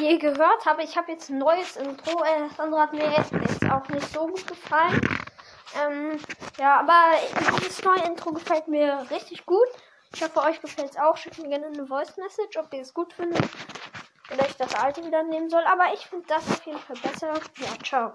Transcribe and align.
wie 0.00 0.10
ihr 0.10 0.18
gehört 0.18 0.64
habt, 0.64 0.82
ich 0.82 0.96
habe 0.96 1.12
jetzt 1.12 1.30
ein 1.30 1.38
neues 1.38 1.76
Intro. 1.76 2.24
Äh, 2.24 2.48
das 2.48 2.58
andere 2.58 2.80
hat 2.80 2.92
mir 2.92 3.10
jetzt 3.10 3.32
auch 3.70 3.86
nicht 3.88 4.12
so 4.12 4.26
gut 4.26 4.46
gefallen. 4.46 5.00
Ähm, 5.80 6.18
ja, 6.58 6.80
aber 6.80 7.16
dieses 7.60 7.84
neue 7.84 8.02
Intro 8.04 8.32
gefällt 8.32 8.66
mir 8.66 9.06
richtig 9.10 9.44
gut. 9.46 9.68
Ich 10.14 10.22
hoffe, 10.22 10.40
euch 10.40 10.60
gefällt 10.60 10.90
es 10.90 10.96
auch. 10.96 11.16
Schickt 11.16 11.38
mir 11.38 11.48
gerne 11.48 11.66
eine 11.66 11.86
Voice 11.86 12.16
Message, 12.16 12.56
ob 12.56 12.72
ihr 12.72 12.80
es 12.80 12.94
gut 12.94 13.12
findet. 13.12 13.44
Oder 14.32 14.46
ich 14.46 14.56
das 14.56 14.74
alte 14.74 15.04
wieder 15.04 15.22
nehmen 15.22 15.50
soll. 15.50 15.62
Aber 15.64 15.92
ich 15.92 16.06
finde 16.06 16.26
das 16.28 16.48
auf 16.48 16.64
jeden 16.66 16.78
Fall 16.78 16.96
besser. 16.96 17.34
Ja, 17.58 17.84
ciao. 17.84 18.12